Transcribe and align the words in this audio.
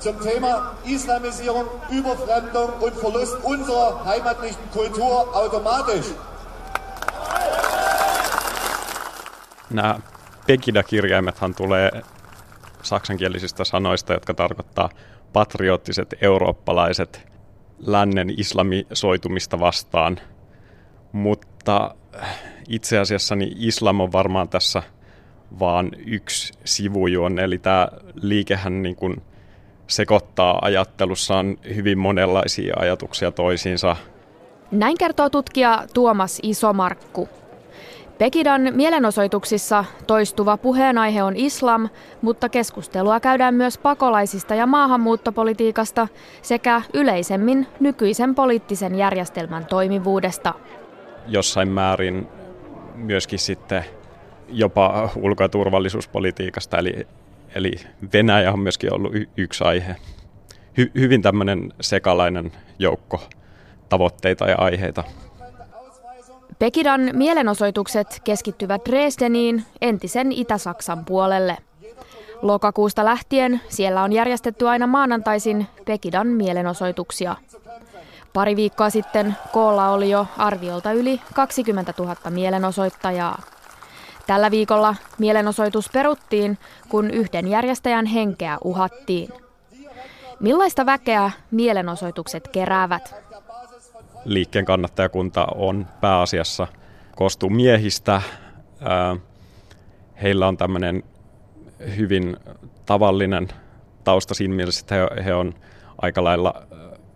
zum 0.00 0.16
Thema 0.18 0.74
Islamisierung, 0.84 1.68
Überfremdung 1.92 2.72
und 2.80 2.94
Verlust 3.02 3.36
unserer 3.42 4.04
heimatlichen 4.04 4.68
Kultur 4.72 5.36
automatisch. 5.36 6.14
Nämä 9.70 9.98
Pegida-kirjaimethan 10.46 11.54
tulee 11.54 11.90
saksankielisistä 12.82 13.64
sanoista, 13.64 14.12
jotka 14.12 14.34
tarkoittaa 14.34 14.90
patriottiset 15.32 16.14
eurooppalaiset 16.20 17.26
lännen 17.78 18.40
islamisoitumista 18.40 19.60
vastaan. 19.60 20.20
Mutta 21.12 21.94
itse 22.68 22.98
asiassa 22.98 23.36
niin 23.36 23.56
islam 23.58 24.00
on 24.00 24.12
varmaan 24.12 24.48
tässä 24.48 24.82
vaan 25.58 25.90
yksi 26.06 26.52
sivujuon, 26.64 27.38
eli 27.38 27.58
tämä 27.58 27.88
liikehän 28.14 28.82
niin 28.82 28.96
kuin 28.96 29.22
sekoittaa 29.86 30.58
ajattelussaan 30.62 31.56
hyvin 31.74 31.98
monenlaisia 31.98 32.74
ajatuksia 32.78 33.30
toisiinsa. 33.30 33.96
Näin 34.70 34.98
kertoo 34.98 35.30
tutkija 35.30 35.84
Tuomas 35.94 36.40
Isomarkku. 36.42 37.28
Pekidan 38.18 38.60
mielenosoituksissa 38.74 39.84
toistuva 40.06 40.56
puheenaihe 40.56 41.22
on 41.22 41.36
islam, 41.36 41.88
mutta 42.22 42.48
keskustelua 42.48 43.20
käydään 43.20 43.54
myös 43.54 43.78
pakolaisista 43.78 44.54
ja 44.54 44.66
maahanmuuttopolitiikasta 44.66 46.08
sekä 46.42 46.82
yleisemmin 46.94 47.66
nykyisen 47.80 48.34
poliittisen 48.34 48.94
järjestelmän 48.94 49.66
toimivuudesta. 49.66 50.54
Jossain 51.26 51.68
määrin 51.68 52.28
myöskin 52.94 53.38
sitten 53.38 53.84
jopa 54.48 55.08
ulko- 55.16 55.42
ja 55.42 55.48
turvallisuuspolitiikasta, 55.48 56.78
eli, 56.78 57.06
eli 57.54 57.72
Venäjä 58.12 58.52
on 58.52 58.60
myöskin 58.60 58.94
ollut 58.94 59.14
y- 59.14 59.28
yksi 59.36 59.64
aihe. 59.64 59.96
Hy- 60.80 60.90
hyvin 60.94 61.22
tämmöinen 61.22 61.72
sekalainen 61.80 62.52
joukko 62.78 63.22
tavoitteita 63.88 64.48
ja 64.48 64.56
aiheita. 64.58 65.04
Pekidan 66.58 67.10
mielenosoitukset 67.12 68.20
keskittyvät 68.24 68.82
Dresdeniin, 68.88 69.64
entisen 69.80 70.32
Itä-Saksan 70.32 71.04
puolelle. 71.04 71.56
Lokakuusta 72.42 73.04
lähtien 73.04 73.60
siellä 73.68 74.02
on 74.02 74.12
järjestetty 74.12 74.68
aina 74.68 74.86
maanantaisin 74.86 75.66
Pekidan 75.84 76.26
mielenosoituksia. 76.26 77.36
Pari 78.32 78.56
viikkoa 78.56 78.90
sitten 78.90 79.36
koolla 79.52 79.88
oli 79.88 80.10
jo 80.10 80.26
arviolta 80.38 80.92
yli 80.92 81.20
20 81.34 81.94
000 81.98 82.16
mielenosoittajaa. 82.30 83.42
Tällä 84.26 84.50
viikolla 84.50 84.96
mielenosoitus 85.18 85.88
peruttiin, 85.92 86.58
kun 86.88 87.10
yhden 87.10 87.48
järjestäjän 87.48 88.06
henkeä 88.06 88.58
uhattiin. 88.64 89.28
Millaista 90.40 90.86
väkeä 90.86 91.30
mielenosoitukset 91.50 92.48
keräävät? 92.48 93.24
liikkeen 94.24 94.64
kannattajakunta 94.64 95.46
on 95.54 95.86
pääasiassa 96.00 96.66
koostuu 97.16 97.50
miehistä. 97.50 98.22
Heillä 100.22 100.48
on 100.48 100.56
tämmöinen 100.56 101.02
hyvin 101.96 102.36
tavallinen 102.86 103.48
tausta 104.04 104.34
siinä 104.34 104.54
mielessä, 104.54 104.80
että 104.80 104.94
he, 104.94 105.24
he 105.24 105.34
on 105.34 105.54
aika 106.02 106.24
lailla 106.24 106.62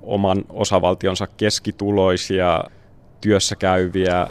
oman 0.02 0.44
osavaltionsa 0.48 1.26
keskituloisia, 1.26 2.64
työssä 3.20 3.56
käyviä. 3.56 4.26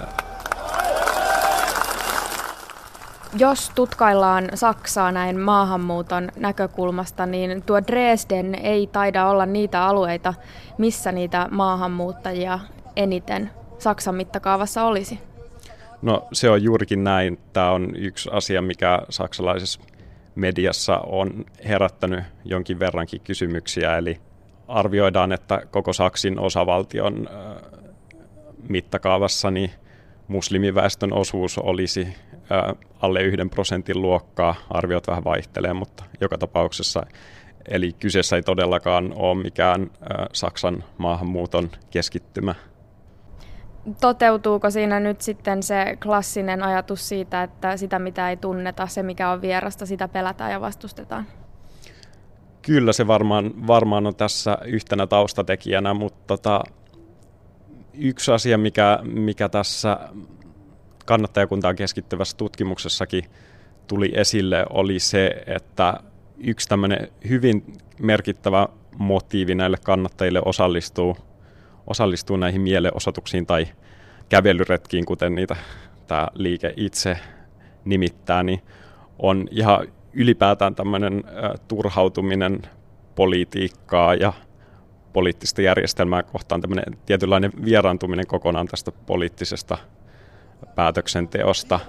Jos 3.40 3.72
tutkaillaan 3.76 4.50
Saksaa 4.54 5.12
näin 5.12 5.40
maahanmuuton 5.40 6.30
näkökulmasta, 6.36 7.26
niin 7.26 7.64
tuo 7.66 7.82
Dresden 7.88 8.56
ei 8.56 8.88
taida 8.88 9.28
olla 9.28 9.46
niitä 9.46 9.86
alueita, 9.86 10.34
missä 10.78 11.12
niitä 11.12 11.48
maahanmuuttajia 11.52 12.60
eniten 12.96 13.52
Saksan 13.80 14.16
mittakaavassa 14.16 14.84
olisi. 14.84 15.20
No 16.02 16.28
se 16.34 16.50
on 16.50 16.64
juurikin 16.64 17.04
näin. 17.04 17.40
Tämä 17.54 17.72
on 17.72 17.96
yksi 17.96 18.30
asia, 18.34 18.62
mikä 18.62 19.02
saksalaisessa 19.10 19.80
mediassa 20.36 20.98
on 20.98 21.46
herättänyt 21.68 22.24
jonkin 22.46 22.80
verrankin 22.80 23.22
kysymyksiä. 23.22 23.98
Eli 23.98 24.20
arvioidaan, 24.68 25.32
että 25.32 25.62
koko 25.72 25.94
Saksin 25.94 26.40
osavaltion 26.40 27.30
mittakaavassa 28.70 29.52
niin 29.52 29.72
muslimiväestön 30.28 31.14
osuus 31.14 31.58
olisi 31.58 32.16
alle 33.02 33.22
yhden 33.22 33.50
prosentin 33.50 34.02
luokkaa. 34.02 34.56
Arviot 34.70 35.08
vähän 35.08 35.24
vaihtelee, 35.24 35.74
mutta 35.74 36.04
joka 36.22 36.38
tapauksessa. 36.38 37.06
Eli 37.68 37.94
kyseessä 37.94 38.36
ei 38.36 38.42
todellakaan 38.42 39.14
ole 39.16 39.44
mikään 39.44 39.92
Saksan 40.34 40.84
maahanmuuton 40.98 41.70
keskittymä. 41.90 42.56
Toteutuuko 44.02 44.70
siinä 44.70 45.00
nyt 45.00 45.22
sitten 45.22 45.64
se 45.64 45.98
klassinen 46.04 46.64
ajatus 46.64 47.10
siitä, 47.10 47.44
että 47.44 47.78
sitä 47.78 48.00
mitä 48.00 48.30
ei 48.30 48.38
tunneta, 48.38 48.88
se 48.88 49.04
mikä 49.04 49.30
on 49.30 49.42
vierasta, 49.42 49.86
sitä 49.86 50.08
pelätään 50.08 50.52
ja 50.52 50.62
vastustetaan? 50.62 51.26
Kyllä 52.62 52.94
se 52.94 53.08
varmaan, 53.08 53.68
varmaan 53.68 54.08
on 54.08 54.16
tässä 54.16 54.58
yhtenä 54.66 55.08
taustatekijänä, 55.08 55.94
mutta 55.94 56.24
tota, 56.28 56.64
yksi 57.94 58.32
asia, 58.32 58.58
mikä, 58.58 59.00
mikä 59.04 59.50
tässä 59.50 60.00
kannattajakuntaan 61.08 61.76
keskittyvässä 61.76 62.38
tutkimuksessakin 62.38 63.24
tuli 63.88 64.12
esille, 64.16 64.66
oli 64.70 65.00
se, 65.00 65.44
että 65.46 65.94
yksi 66.38 66.70
tämmöinen 66.70 67.08
hyvin 67.30 67.74
merkittävä 68.00 68.68
motiivi 68.98 69.56
näille 69.56 69.78
kannattajille 69.84 70.42
osallistuu, 70.46 71.18
osallistuu 71.88 72.38
näihin 72.38 72.62
mielenosoituksiin 72.62 73.46
tai 73.46 73.68
kävelyretkiin, 74.30 75.06
kuten 75.06 75.36
niitä 75.36 75.56
tämä 76.08 76.28
liike 76.34 76.74
itse 76.78 77.18
nimittää, 77.86 78.44
niin 78.44 78.62
on 79.20 79.48
ihan 79.52 79.88
ylipäätään 80.14 80.76
tämmöinen 80.76 81.24
turhautuminen 81.68 82.62
politiikkaa 83.16 84.16
ja 84.16 84.34
poliittista 85.14 85.62
järjestelmää 85.62 86.24
kohtaan, 86.24 86.62
tämmöinen 86.62 86.98
tietynlainen 87.06 87.52
vieraantuminen 87.66 88.28
kokonaan 88.28 88.68
tästä 88.68 88.92
poliittisesta 88.92 89.78
päätöksenteosta. 90.76 91.80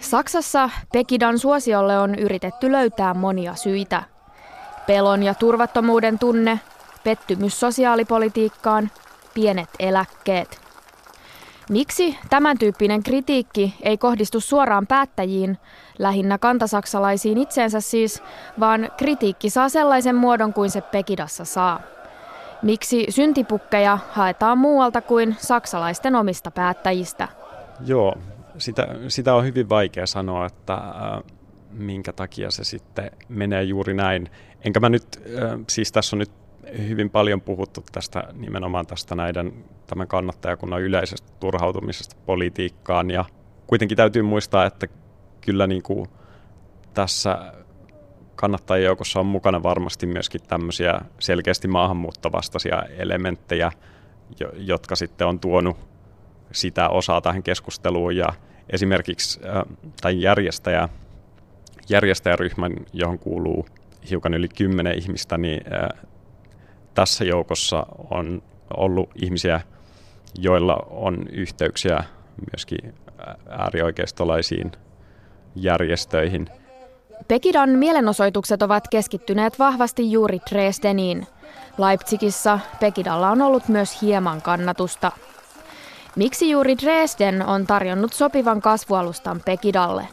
Saksassa 0.00 0.70
Pekidan 0.92 1.38
suosiolle 1.38 1.98
on 1.98 2.14
yritetty 2.14 2.72
löytää 2.72 3.14
monia 3.14 3.54
syitä. 3.54 4.02
Pelon 4.86 5.22
ja 5.22 5.34
turvattomuuden 5.34 6.18
tunne, 6.18 6.60
pettymys 7.04 7.60
sosiaalipolitiikkaan, 7.60 8.90
pienet 9.34 9.68
eläkkeet. 9.78 10.64
Miksi 11.70 12.18
tämän 12.30 12.58
tyyppinen 12.58 13.02
kritiikki 13.02 13.74
ei 13.82 13.98
kohdistu 13.98 14.40
suoraan 14.40 14.86
päättäjiin, 14.86 15.58
lähinnä 15.98 16.38
kantasaksalaisiin 16.38 17.38
itseensä 17.38 17.80
siis, 17.80 18.22
vaan 18.60 18.90
kritiikki 18.96 19.50
saa 19.50 19.68
sellaisen 19.68 20.16
muodon 20.16 20.52
kuin 20.52 20.70
se 20.70 20.80
Pekidassa 20.80 21.44
saa? 21.44 21.80
Miksi 22.62 23.06
syntipukkeja 23.10 23.98
haetaan 24.10 24.58
muualta 24.58 25.00
kuin 25.00 25.36
saksalaisten 25.38 26.14
omista 26.14 26.50
päättäjistä? 26.50 27.28
Joo, 27.80 28.14
sitä, 28.58 28.88
sitä 29.08 29.34
on 29.34 29.44
hyvin 29.44 29.68
vaikea 29.68 30.06
sanoa, 30.06 30.46
että 30.46 30.74
äh, 30.74 31.22
minkä 31.70 32.12
takia 32.12 32.50
se 32.50 32.64
sitten 32.64 33.10
menee 33.28 33.62
juuri 33.62 33.94
näin. 33.94 34.30
Enkä 34.64 34.80
mä 34.80 34.88
nyt, 34.88 35.22
äh, 35.42 35.60
siis 35.68 35.92
tässä 35.92 36.16
on 36.16 36.18
nyt 36.18 36.30
hyvin 36.78 37.10
paljon 37.10 37.40
puhuttu 37.40 37.84
tästä 37.92 38.24
nimenomaan 38.32 38.86
tästä 38.86 39.14
näiden 39.14 39.64
tämän 39.86 40.08
kannattajakunnan 40.08 40.82
yleisestä 40.82 41.32
turhautumisesta 41.40 42.16
politiikkaan 42.26 43.10
ja 43.10 43.24
kuitenkin 43.66 43.96
täytyy 43.96 44.22
muistaa, 44.22 44.66
että 44.66 44.86
kyllä 45.40 45.66
niin 45.66 45.82
kuin 45.82 46.08
tässä 46.94 47.52
kannattajien 48.34 48.86
joukossa 48.86 49.20
on 49.20 49.26
mukana 49.26 49.62
varmasti 49.62 50.06
myöskin 50.06 50.40
tämmöisiä 50.48 51.00
selkeästi 51.18 51.68
maahanmuuttovastaisia 51.68 52.82
elementtejä, 52.82 53.72
jotka 54.54 54.96
sitten 54.96 55.26
on 55.26 55.40
tuonut 55.40 55.76
sitä 56.54 56.88
osaa 56.88 57.20
tähän 57.20 57.42
keskusteluun 57.42 58.16
ja 58.16 58.28
esimerkiksi 58.70 59.40
äh, 59.44 59.62
tai 60.02 60.20
järjestäjä, 60.20 60.88
järjestäjäryhmän, 61.88 62.72
johon 62.92 63.18
kuuluu 63.18 63.66
hiukan 64.10 64.34
yli 64.34 64.48
kymmenen 64.48 64.98
ihmistä, 64.98 65.38
niin 65.38 65.60
äh, 65.72 65.88
tässä 66.94 67.24
joukossa 67.24 67.86
on 68.10 68.42
ollut 68.76 69.10
ihmisiä, 69.22 69.60
joilla 70.38 70.76
on 70.90 71.26
yhteyksiä 71.32 72.04
myöskin 72.52 72.94
äärioikeistolaisiin 73.48 74.72
järjestöihin. 75.56 76.48
Pekidan 77.28 77.70
mielenosoitukset 77.70 78.62
ovat 78.62 78.88
keskittyneet 78.88 79.58
vahvasti 79.58 80.12
juuri 80.12 80.38
Dresdeniin. 80.50 81.26
Leipzigissä 81.78 82.58
Pekidalla 82.80 83.30
on 83.30 83.42
ollut 83.42 83.68
myös 83.68 84.02
hieman 84.02 84.42
kannatusta. 84.42 85.12
Miksi 86.16 86.50
juuri 86.50 86.76
Dresden 86.78 87.46
on 87.46 87.66
tarjonnut 87.66 88.12
sopivan 88.12 88.60
kasvualustan 88.60 89.40
Pekidalle? 89.44 90.08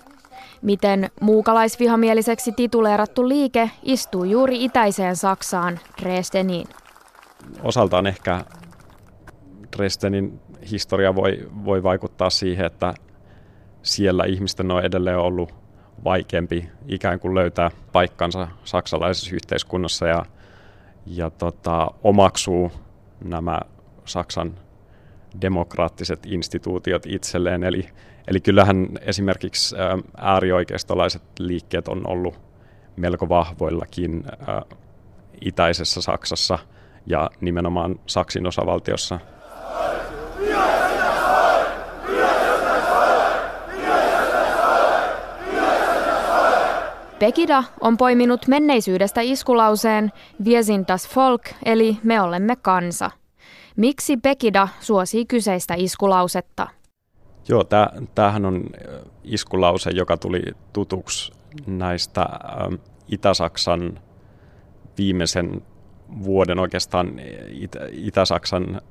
Miten 0.62 1.10
muukalaisvihamieliseksi 1.22 2.52
tituleerattu 2.52 3.30
liike 3.30 3.72
istuu 3.84 4.24
juuri 4.24 4.64
itäiseen 4.64 5.16
Saksaan, 5.16 5.80
Dresdeniin. 6.02 6.68
Osaltaan 7.64 8.08
ehkä 8.08 8.46
Dresdenin 9.78 10.40
historia 10.72 11.16
voi, 11.16 11.50
voi 11.66 11.84
vaikuttaa 11.84 12.30
siihen, 12.30 12.66
että 12.66 12.94
siellä 13.84 14.24
ihmisten 14.24 14.72
on 14.72 14.86
edelleen 14.86 15.18
ollut 15.18 15.54
vaikeampi 16.04 16.70
ikään 16.88 17.20
kuin 17.20 17.36
löytää 17.36 17.72
paikkansa 17.92 18.48
saksalaisessa 18.64 19.36
yhteiskunnassa 19.36 20.08
ja, 20.08 20.26
ja 21.06 21.30
tota, 21.30 21.88
omaksuu 22.04 22.72
nämä 23.24 23.60
Saksan 24.06 24.54
demokraattiset 25.42 26.20
instituutiot 26.26 27.06
itselleen. 27.06 27.64
Eli, 27.64 27.90
eli 28.28 28.40
kyllähän 28.40 28.88
esimerkiksi 29.02 29.76
äärioikeistolaiset 30.18 31.24
liikkeet 31.40 31.88
on 31.88 32.08
ollut 32.08 32.40
melko 32.96 33.30
vahvoillakin 33.30 34.24
itäisessä 35.42 36.02
Saksassa 36.02 36.60
ja 37.06 37.30
nimenomaan 37.42 38.00
Saksin 38.06 38.48
osavaltiossa. 38.48 39.20
Pekida 47.20 47.64
on 47.82 47.98
poiminut 47.98 48.48
menneisyydestä 48.48 49.22
iskulauseen 49.22 50.12
Wir 50.46 50.64
sind 50.64 50.86
das 50.88 51.16
Volk, 51.16 51.42
eli 51.66 51.98
me 52.04 52.22
olemme 52.22 52.56
kansa. 52.56 53.12
Miksi 53.78 54.18
Pekida 54.18 54.68
suosii 54.80 55.26
kyseistä 55.26 55.74
iskulausetta? 55.78 56.68
Joo, 57.48 57.64
tämähän 58.16 58.46
on 58.46 58.64
iskulause, 59.24 59.90
joka 59.90 60.18
tuli 60.18 60.42
tutuksi 60.74 61.34
näistä 61.68 62.22
äh, 62.22 62.80
Itä-Saksan 63.08 64.00
viimeisen 64.98 65.62
vuoden 66.24 66.60
oikeastaan 66.60 67.20
Itä- 67.50 67.88
Itä-Saksan 67.92 68.82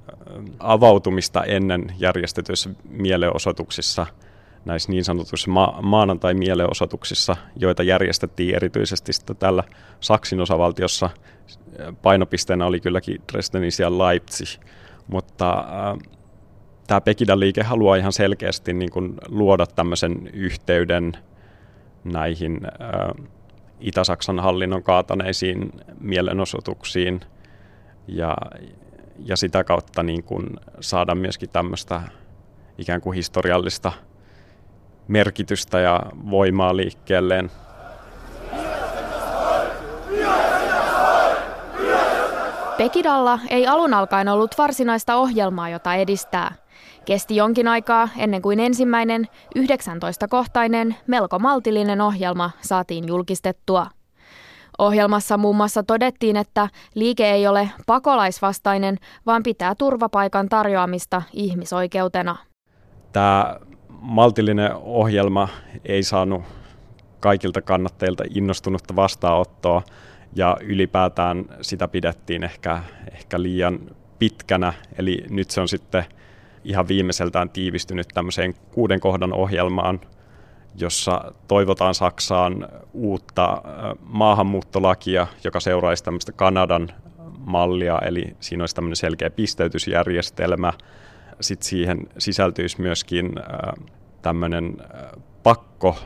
avautumista 0.59 1.45
ennen 1.45 1.95
järjestetyissä 1.99 2.71
mielenosoituksissa– 2.85 4.07
näissä 4.65 4.93
niin 4.93 5.05
sanotuissa 5.05 5.51
ma- 5.51 5.79
maanantai-mielenosoituksissa, 5.83 7.37
joita 7.57 7.83
järjestettiin 7.83 8.55
erityisesti 8.55 9.13
tällä 9.39 9.65
Saksin 10.01 10.41
osavaltiossa. 10.41 11.11
Painopisteenä 12.03 12.67
oli 12.67 12.81
kylläkin 12.81 13.23
Dresdenin 13.33 13.71
ja 13.79 13.99
Leipzig, 13.99 14.49
mutta 15.07 15.51
äh, 15.59 15.99
tämä 16.87 17.01
Pekidan 17.01 17.41
liike 17.41 17.63
haluaa 17.63 17.97
ihan 17.97 18.13
selkeästi 18.13 18.73
niin 18.73 18.91
kuin 18.91 19.15
luoda 19.29 19.67
tämmöisen 19.67 20.31
yhteyden 20.33 21.13
näihin 22.05 22.61
äh, 22.65 23.27
Itä-Saksan 23.81 24.41
hallinnon 24.41 24.83
kaataneisiin 24.83 25.73
mielenosoituksiin 26.01 27.21
ja, 28.09 28.37
ja 29.19 29.37
sitä 29.37 29.65
kautta 29.65 30.03
niin 30.03 30.23
kuin 30.23 30.47
saada 30.81 31.15
myöskin 31.15 31.51
tämmöistä 31.51 32.03
ikään 32.79 33.01
kuin 33.01 33.15
historiallista– 33.15 33.93
merkitystä 35.11 35.81
ja 35.81 36.03
voimaa 36.31 36.77
liikkeelleen. 36.77 37.51
Pekidalla 42.81 43.39
ei 43.51 43.67
alun 43.67 43.95
alkaen 43.95 44.29
ollut 44.29 44.59
varsinaista 44.59 45.17
ohjelmaa, 45.17 45.69
jota 45.69 45.95
edistää. 45.95 46.53
Kesti 47.05 47.37
jonkin 47.37 47.69
aikaa 47.69 48.09
ennen 48.19 48.43
kuin 48.43 48.61
ensimmäinen 48.61 49.29
19-kohtainen 49.59 50.97
melko 51.07 51.39
maltillinen 51.39 52.01
ohjelma 52.01 52.51
saatiin 52.61 53.09
julkistettua. 53.09 53.87
Ohjelmassa 54.79 55.39
muun 55.39 55.57
muassa 55.57 55.83
todettiin, 55.83 56.37
että 56.37 56.69
liike 56.95 57.31
ei 57.31 57.47
ole 57.47 57.71
pakolaisvastainen, 57.87 58.97
vaan 59.27 59.43
pitää 59.43 59.75
turvapaikan 59.75 60.49
tarjoamista 60.49 61.23
ihmisoikeutena. 61.33 62.37
Tämä 63.13 63.57
maltillinen 63.89 64.75
ohjelma 64.75 65.49
ei 65.85 66.03
saanut 66.03 66.43
kaikilta 67.21 67.63
kannattajilta 67.63 68.25
innostunutta 68.35 68.97
vastaanottoa 68.97 69.83
ja 70.35 70.57
ylipäätään 70.61 71.45
sitä 71.61 71.89
pidettiin 71.89 72.45
ehkä, 72.45 72.83
ehkä 73.13 73.43
liian 73.43 73.81
pitkänä, 74.19 74.73
eli 74.99 75.25
nyt 75.31 75.51
se 75.51 75.61
on 75.61 75.69
sitten 75.69 76.05
ihan 76.65 76.89
viimeiseltään 76.89 77.51
tiivistynyt 77.51 78.09
tämmöiseen 78.15 78.55
kuuden 78.55 79.01
kohdan 79.01 79.33
ohjelmaan, 79.33 80.01
jossa 80.77 81.35
toivotaan 81.49 81.95
Saksaan 81.95 82.69
uutta 82.93 83.63
maahanmuuttolakia, 84.03 85.27
joka 85.45 85.61
seuraisi 85.61 86.05
tämmöistä 86.05 86.33
Kanadan 86.33 86.89
mallia, 87.39 87.99
eli 87.99 88.37
siinä 88.41 88.63
olisi 88.63 88.75
tämmöinen 88.75 88.97
selkeä 88.97 89.31
pisteytysjärjestelmä, 89.31 90.73
sitten 91.41 91.69
siihen 91.69 92.09
sisältyisi 92.19 92.81
myöskin 92.81 93.33
tämmöinen 94.23 94.77
pakko 95.43 95.97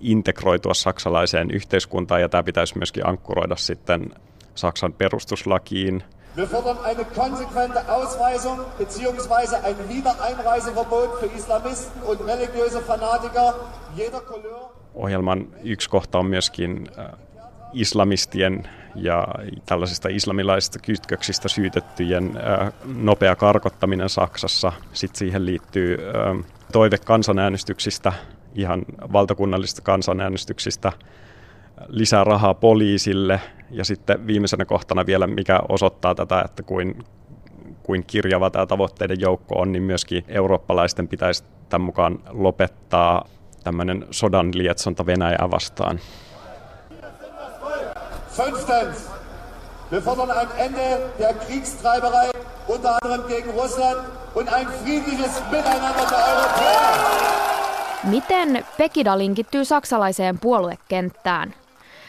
integroitua 0.00 0.74
saksalaiseen 0.74 1.50
yhteiskuntaan 1.50 2.20
ja 2.20 2.28
tämä 2.28 2.42
pitäisi 2.42 2.78
myöskin 2.78 3.06
ankkuroida 3.06 3.56
sitten 3.56 4.10
Saksan 4.54 4.92
perustuslakiin. 4.92 6.04
Wir 6.36 6.46
fordern 6.46 6.78
eine 6.84 7.04
konsequente 7.04 7.80
Ausweisung 7.88 8.60
bzw. 8.78 9.56
ein 9.64 9.88
Wiedereinreiseverbot 9.88 11.20
für 11.20 11.30
Islamisten 11.36 12.02
und 12.02 12.20
religiöse 12.20 12.80
Fanatiker 12.80 13.52
jeder 13.96 14.20
Couleur. 14.20 14.68
Ohjelman 14.94 15.46
yksi 15.62 15.90
kohta 15.90 16.18
on 16.18 16.26
myöskin 16.26 16.88
islamistien 17.72 18.68
ja 18.94 19.28
tällaisista 19.66 20.08
islamilaisista 20.08 20.78
kytköksistä 20.78 21.48
syytettyjen 21.48 22.40
nopea 22.84 23.36
karkottaminen 23.36 24.08
Saksassa. 24.08 24.72
Sitten 24.92 25.18
siihen 25.18 25.46
liittyy 25.46 25.98
toive 26.72 26.98
kansanäänestyksistä, 26.98 28.12
ihan 28.56 28.82
valtakunnallisista 29.12 29.82
kansanäänestyksistä, 29.82 30.92
lisää 31.88 32.24
rahaa 32.24 32.54
poliisille 32.54 33.40
ja 33.70 33.84
sitten 33.84 34.26
viimeisenä 34.26 34.64
kohtana 34.64 35.06
vielä, 35.06 35.26
mikä 35.26 35.60
osoittaa 35.68 36.14
tätä, 36.14 36.42
että 36.44 36.62
kuin, 36.62 37.04
kuin 37.82 38.04
kirjava 38.06 38.50
tämä 38.50 38.66
tavoitteiden 38.66 39.20
joukko 39.20 39.60
on, 39.60 39.72
niin 39.72 39.82
myöskin 39.82 40.24
eurooppalaisten 40.28 41.08
pitäisi 41.08 41.44
tämän 41.68 41.84
mukaan 41.86 42.18
lopettaa 42.30 43.28
tämmöinen 43.64 44.06
sodan 44.10 44.50
lietsonta 44.54 45.06
Venäjää 45.06 45.48
vastaan. 45.50 46.00
Fünftens, 48.36 49.10
wir 49.92 50.02
fordern 50.02 50.30
ein 50.30 50.48
Ende 50.58 51.00
der 51.18 51.34
Kriegstreiberei, 51.34 52.30
unter 52.68 52.90
anderem 53.02 53.28
gegen 53.28 53.54
Russland, 53.54 53.98
und 54.34 54.48
ein 54.48 54.66
friedliches 54.84 55.42
Miteinander 55.50 56.06
der 56.10 56.18
Europäer. 56.18 56.35
Miten 58.06 58.64
Pekida 58.78 59.18
linkittyy 59.18 59.64
saksalaiseen 59.64 60.38
puoluekenttään? 60.38 61.54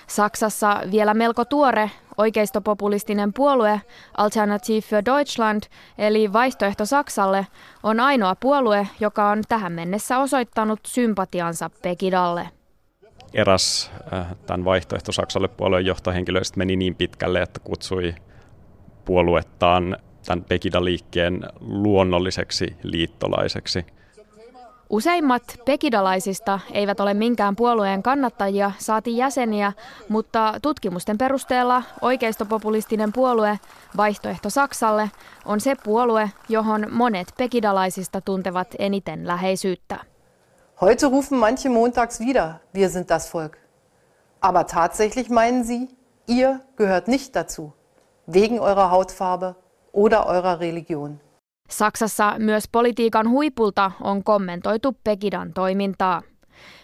Saksassa 0.08 0.82
vielä 0.92 1.14
melko 1.14 1.46
tuore 1.46 1.92
oikeistopopulistinen 2.18 3.34
puolue 3.34 3.82
Alternative 4.18 4.82
für 4.82 5.06
Deutschland, 5.06 5.64
eli 5.98 6.34
vaihtoehto 6.34 6.86
Saksalle, 6.86 7.48
on 7.84 8.00
ainoa 8.00 8.36
puolue, 8.36 8.88
joka 9.00 9.30
on 9.30 9.44
tähän 9.50 9.72
mennessä 9.72 10.20
osoittanut 10.20 10.80
sympatiansa 10.86 11.70
Pekidalle 11.82 12.50
eräs 13.34 13.92
äh, 14.14 14.28
tämän 14.46 14.66
vaihtoehto 14.66 15.12
Saksalle 15.12 15.48
puolueen 15.48 15.86
johtohenkilöistä 15.86 16.58
meni 16.58 16.76
niin 16.76 16.96
pitkälle, 16.96 17.42
että 17.42 17.60
kutsui 17.60 18.16
puoluettaan 19.06 19.98
tämän 20.26 20.46
Pekida-liikkeen 20.46 21.42
luonnolliseksi 21.60 22.76
liittolaiseksi. 22.84 23.86
Useimmat 24.90 25.44
pekidalaisista 25.66 26.60
eivät 26.72 27.00
ole 27.00 27.14
minkään 27.14 27.56
puolueen 27.56 28.04
kannattajia, 28.04 28.72
saati 28.78 29.18
jäseniä, 29.18 29.74
mutta 30.10 30.54
tutkimusten 30.62 31.18
perusteella 31.18 31.84
oikeistopopulistinen 32.02 33.14
puolue 33.14 33.60
Vaihtoehto 33.98 34.50
Saksalle 34.50 35.12
on 35.46 35.60
se 35.60 35.76
puolue, 35.84 36.32
johon 36.50 36.88
monet 36.92 37.28
pekidalaisista 37.38 38.22
tuntevat 38.22 38.68
eniten 38.80 39.28
läheisyyttä. 39.28 40.00
Heute 40.82 41.08
rufen 41.08 41.38
manche 41.38 41.70
montags 41.70 42.20
wieder, 42.20 42.54
wir 42.76 42.90
sind 42.90 43.10
das 43.10 43.34
Volk. 43.34 43.58
Aber 44.42 44.64
tatsächlich 44.64 45.30
meinen 45.30 45.64
sie, 45.64 45.90
ihr 46.28 46.60
gehört 46.76 47.08
nicht 47.08 47.36
dazu, 47.36 47.74
wegen 48.34 48.60
eurer 48.60 48.90
Hautfarbe 48.90 49.56
oder 49.94 50.26
eurer 50.28 50.60
Religion. 50.60 51.20
Saksassa 51.70 52.36
myös 52.40 52.64
politiikan 52.72 53.30
huipulta 53.30 53.92
on 54.02 54.24
kommentoitu 54.24 54.98
Pekidan 55.04 55.54
toimintaa. 55.54 56.22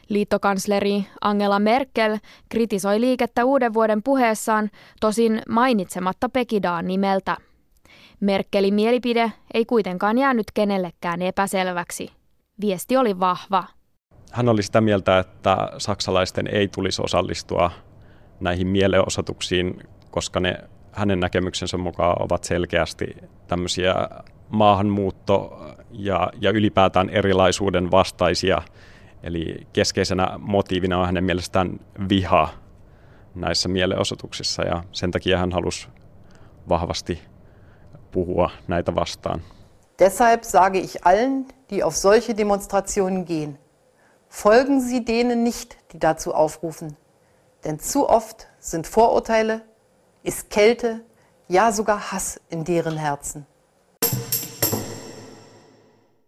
Liittokansleri 0.10 1.06
Angela 1.22 1.60
Merkel 1.60 2.18
kritisoi 2.50 3.02
liikettä 3.02 3.46
uuden 3.46 3.74
vuoden 3.74 4.04
puheessaan, 4.04 4.70
tosin 5.02 5.42
mainitsematta 5.50 6.30
Pekidaa 6.30 6.82
nimeltä. 6.82 7.38
Merkelin 8.20 8.74
mielipide 8.74 9.32
ei 9.54 9.66
kuitenkaan 9.66 10.18
jäänyt 10.18 10.46
kenellekään 10.54 11.22
epäselväksi. 11.22 12.10
Viesti 12.62 12.98
oli 12.98 13.20
vahva. 13.20 13.63
hän 14.32 14.50
oli 14.50 14.63
sitä 14.63 14.82
mieltä, 14.82 15.20
että 15.20 15.58
saksalaisten 15.78 16.48
ei 16.48 16.68
tulisi 16.68 17.02
osallistua 17.02 17.72
näihin 18.40 18.68
mielenosoituksiin, 18.68 19.84
koska 20.12 20.40
ne 20.40 20.58
hänen 20.92 21.20
näkemyksensä 21.20 21.78
mukaan 21.78 22.22
ovat 22.22 22.44
selkeästi 22.44 23.06
tämmöisiä 23.48 23.96
maahanmuutto- 24.53 25.60
ja, 25.91 26.31
ja 26.41 26.51
ylipäätään 26.51 27.10
erilaisuuden 27.10 27.91
vastaisia. 27.91 28.62
Eli 29.24 29.67
keskeisenä 29.74 30.31
motiivina 30.38 31.00
on 31.00 31.05
hänen 31.05 31.24
mielestään 31.24 31.79
viha 32.10 32.50
näissä 33.36 33.69
mielenosoituksissa 33.69 34.63
ja 34.63 34.83
sen 34.91 35.12
takia 35.12 35.38
hän 35.38 35.51
halusi 35.51 35.88
vahvasti 36.69 37.22
puhua 38.12 38.50
näitä 38.67 38.95
vastaan. 38.95 39.41
Deshalb 40.00 40.43
sage 40.43 40.79
ich 40.79 40.98
allen, 41.05 41.45
die 41.69 41.83
auf 41.83 41.95
solche 41.95 42.38
Demonstrationen 42.38 43.25
gehen, 43.25 43.60
folgen 44.29 44.81
Sie 44.81 45.05
denen 45.05 45.43
nicht, 45.43 45.77
die 45.93 46.00
dazu 46.01 46.33
aufrufen. 46.33 46.98
Denn 47.63 47.79
zu 47.79 48.10
oft 48.10 48.48
sind 48.60 48.86
Vorurteile, 48.86 49.62
ist 50.24 50.50
Kälte, 50.50 51.05
ja 51.50 51.72
sogar 51.72 52.12
Hass 52.12 52.39
in 52.50 52.63
deren 52.65 52.98
Herzen. 52.98 53.45